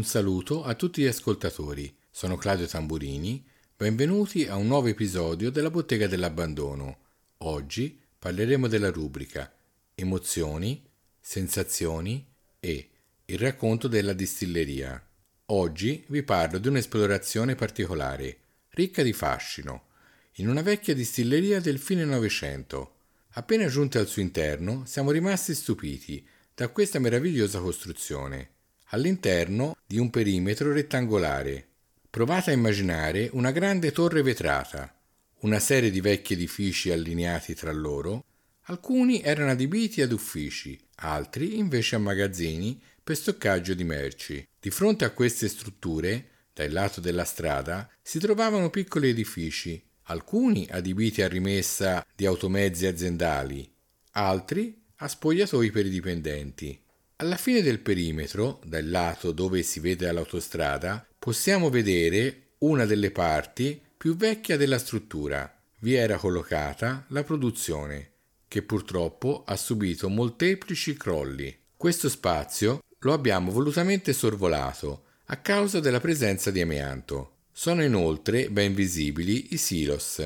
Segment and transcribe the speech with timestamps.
[0.00, 1.94] Un saluto a tutti gli ascoltatori.
[2.10, 3.44] Sono Claudio Tamburini.
[3.76, 7.00] Benvenuti a un nuovo episodio della Bottega dell'Abbandono.
[7.38, 9.52] Oggi parleremo della rubrica
[9.94, 10.82] Emozioni,
[11.20, 12.26] sensazioni
[12.60, 12.88] e
[13.26, 15.06] il racconto della distilleria.
[15.52, 18.36] Oggi vi parlo di un'esplorazione particolare,
[18.70, 19.86] ricca di fascino,
[20.34, 22.94] in una vecchia distilleria del fine Novecento.
[23.30, 26.24] Appena giunti al suo interno, siamo rimasti stupiti
[26.54, 28.50] da questa meravigliosa costruzione
[28.90, 31.66] all'interno di un perimetro rettangolare.
[32.08, 34.94] Provate a immaginare una grande torre vetrata,
[35.40, 38.24] una serie di vecchi edifici allineati tra loro.
[38.66, 44.46] Alcuni erano adibiti ad uffici, altri invece a magazzini per stoccaggio di merci.
[44.58, 51.22] Di fronte a queste strutture, dal lato della strada, si trovavano piccoli edifici, alcuni adibiti
[51.22, 53.72] a rimessa di automezzi aziendali,
[54.12, 56.78] altri a spogliatoi per i dipendenti.
[57.16, 63.80] Alla fine del perimetro, dal lato dove si vede l'autostrada, possiamo vedere una delle parti
[63.96, 65.54] più vecchia della struttura.
[65.80, 68.12] Vi era collocata la produzione,
[68.48, 71.56] che purtroppo ha subito molteplici crolli.
[71.76, 77.36] Questo spazio lo abbiamo volutamente sorvolato a causa della presenza di amianto.
[77.52, 80.22] Sono inoltre ben visibili i silos,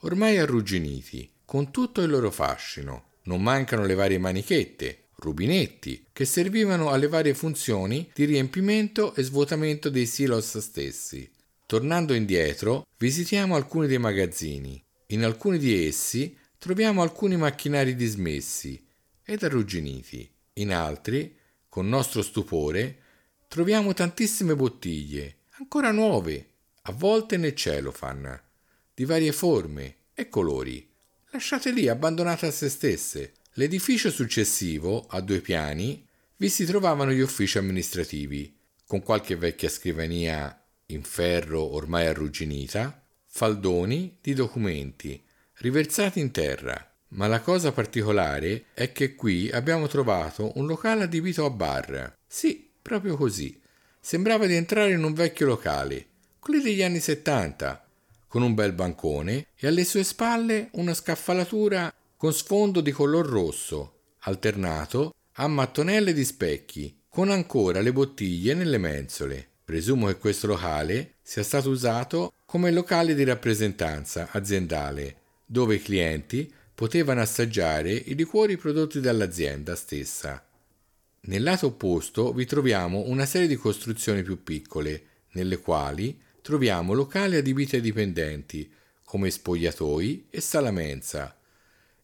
[0.00, 3.04] ormai arrugginiti, con tutto il loro fascino.
[3.24, 9.90] Non mancano le varie manichette, rubinetti, che servivano alle varie funzioni di riempimento e svuotamento
[9.90, 11.28] dei silos stessi.
[11.66, 14.82] Tornando indietro, visitiamo alcuni dei magazzini.
[15.08, 18.84] In alcuni di essi troviamo alcuni macchinari dismessi
[19.24, 20.30] ed arrugginiti.
[20.54, 21.35] In altri,
[21.76, 23.02] con nostro stupore,
[23.48, 26.52] troviamo tantissime bottiglie, ancora nuove,
[26.84, 28.44] avvolte nel cellophane,
[28.94, 30.88] di varie forme e colori,
[31.32, 36.02] lasciate lì abbandonate a se stesse, L'edificio successivo, a due piani,
[36.36, 38.56] vi si trovavano gli uffici amministrativi,
[38.86, 45.22] con qualche vecchia scrivania in ferro ormai arrugginita, faldoni di documenti
[45.58, 46.95] riversati in terra.
[47.08, 52.16] Ma la cosa particolare è che qui abbiamo trovato un locale adibito a bar.
[52.26, 53.58] Sì, proprio così.
[54.00, 56.06] Sembrava di entrare in un vecchio locale,
[56.38, 57.86] quelli degli anni 70,
[58.28, 64.00] con un bel bancone e alle sue spalle una scaffalatura con sfondo di color rosso,
[64.20, 69.48] alternato a mattonelle di specchi, con ancora le bottiglie nelle mensole.
[69.64, 76.52] Presumo che questo locale sia stato usato come locale di rappresentanza aziendale, dove i clienti
[76.76, 80.46] potevano assaggiare i liquori prodotti dall'azienda stessa.
[81.20, 87.36] Nel lato opposto vi troviamo una serie di costruzioni più piccole, nelle quali troviamo locali
[87.36, 88.70] adibiti ai dipendenti,
[89.04, 91.38] come spogliatoi e sala mensa,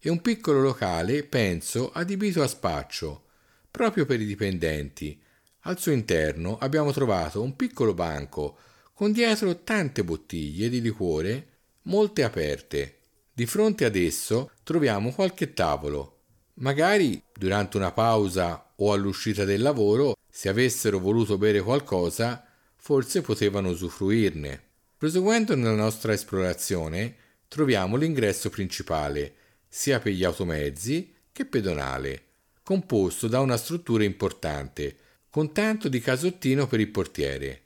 [0.01, 3.27] e un piccolo locale, penso, adibito a spaccio,
[3.71, 5.21] proprio per i dipendenti.
[5.65, 8.57] Al suo interno abbiamo trovato un piccolo banco
[8.95, 11.49] con dietro tante bottiglie di liquore,
[11.83, 13.01] molte aperte.
[13.35, 16.19] Di fronte ad esso troviamo qualche tavolo.
[16.57, 23.71] Magari durante una pausa o all'uscita del lavoro, se avessero voluto bere qualcosa, forse potevano
[23.71, 24.63] usufruirne.
[24.99, 27.17] Proseguendo nella nostra esplorazione,
[27.49, 29.35] troviamo l'ingresso principale,
[29.67, 32.25] sia per gli automezzi che pedonale,
[32.63, 34.97] composto da una struttura importante,
[35.31, 37.63] con tanto di casottino per il portiere.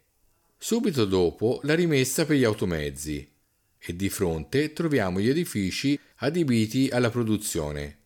[0.56, 3.34] Subito dopo la rimessa per gli automezzi
[3.78, 7.96] e di fronte troviamo gli edifici adibiti alla produzione.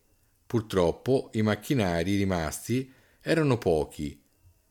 [0.47, 4.20] Purtroppo i macchinari rimasti erano pochi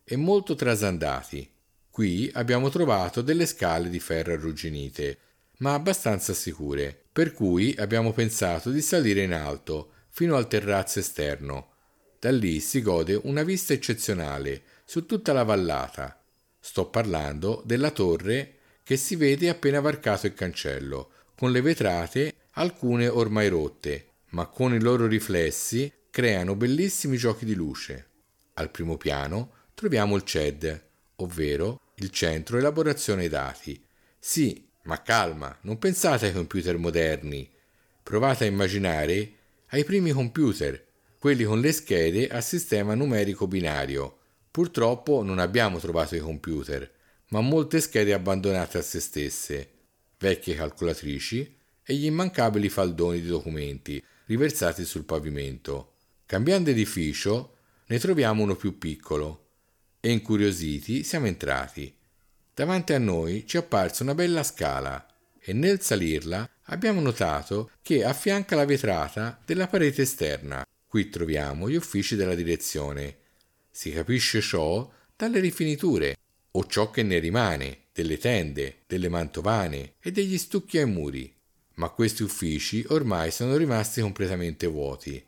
[0.03, 1.49] e molto trasandati.
[1.89, 5.17] Qui abbiamo trovato delle scale di ferro arrugginite,
[5.57, 11.73] ma abbastanza sicure, per cui abbiamo pensato di salire in alto, fino al terrazzo esterno.
[12.19, 16.21] Da lì si gode una vista eccezionale su tutta la vallata.
[16.59, 18.58] Sto parlando della torre
[18.89, 24.73] che si vede appena varcato il cancello, con le vetrate, alcune ormai rotte, ma con
[24.73, 28.07] i loro riflessi creano bellissimi giochi di luce.
[28.55, 30.85] Al primo piano troviamo il CED,
[31.17, 33.79] ovvero il centro elaborazione dati.
[34.17, 37.47] Sì, ma calma, non pensate ai computer moderni.
[38.01, 39.33] Provate a immaginare
[39.67, 40.83] ai primi computer,
[41.19, 44.17] quelli con le schede a sistema numerico binario.
[44.49, 46.97] Purtroppo non abbiamo trovato i computer,
[47.29, 49.69] ma molte schede abbandonate a se stesse,
[50.17, 55.93] vecchie calcolatrici e gli immancabili faldoni di documenti riversati sul pavimento.
[56.25, 57.55] Cambiando edificio,
[57.87, 59.47] ne troviamo uno più piccolo
[59.99, 61.93] e incuriositi siamo entrati.
[62.53, 65.05] davanti a noi ci è apparsa una bella scala
[65.39, 70.65] e nel salirla abbiamo notato che affianca la vetrata della parete esterna.
[70.85, 73.17] Qui troviamo gli uffici della direzione.
[73.69, 76.17] Si capisce ciò dalle rifiniture
[76.51, 81.33] o ciò che ne rimane delle tende, delle mantovane e degli stucchi ai muri.
[81.75, 85.23] Ma questi uffici ormai sono rimasti completamente vuoti.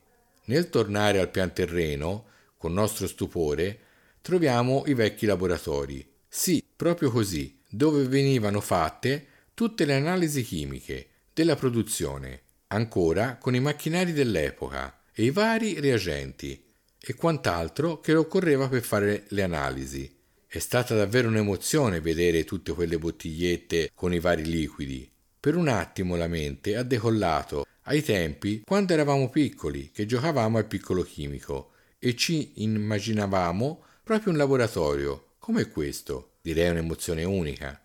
[0.45, 2.25] Nel tornare al pian terreno,
[2.57, 3.79] con nostro stupore,
[4.21, 6.06] troviamo i vecchi laboratori.
[6.27, 13.59] Sì, proprio così, dove venivano fatte tutte le analisi chimiche della produzione, ancora con i
[13.59, 16.63] macchinari dell'epoca e i vari reagenti
[17.00, 20.19] e quant'altro che occorreva per fare le analisi.
[20.53, 25.09] È stata davvero un'emozione vedere tutte quelle bottigliette con i vari liquidi.
[25.39, 30.68] Per un attimo la mente ha decollato ai tempi quando eravamo piccoli, che giocavamo al
[30.68, 36.33] piccolo chimico e ci immaginavamo proprio un laboratorio come questo.
[36.42, 37.81] Direi un'emozione unica.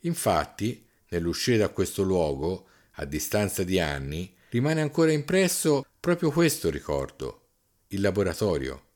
[0.00, 7.42] Infatti, nell'uscire da questo luogo, a distanza di anni, rimane ancora impresso proprio questo ricordo,
[7.90, 8.86] il laboratorio.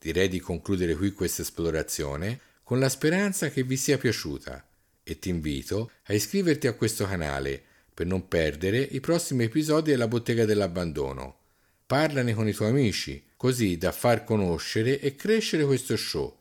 [0.00, 4.66] Direi di concludere qui questa esplorazione con la speranza che vi sia piaciuta
[5.02, 10.08] e ti invito a iscriverti a questo canale per non perdere i prossimi episodi della
[10.08, 11.36] bottega dell'abbandono.
[11.84, 16.34] Parlane con i tuoi amici, così da far conoscere e crescere questo show.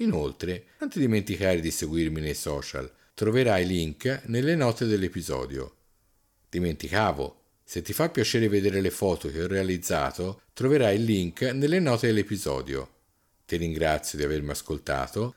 [0.00, 5.74] Inoltre, non ti dimenticare di seguirmi nei social, troverai link nelle note dell'episodio.
[6.50, 11.80] Dimenticavo, se ti fa piacere vedere le foto che ho realizzato, troverai il link nelle
[11.80, 12.96] note dell'episodio.
[13.46, 15.36] Ti ringrazio di avermi ascoltato,